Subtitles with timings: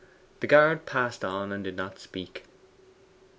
[0.39, 2.45] The guard passed on and did not speak.